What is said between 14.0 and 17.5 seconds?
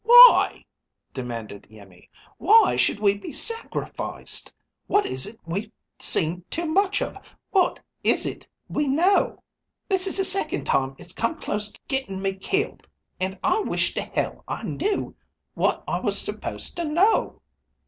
hell I knew what I was supposed to know?"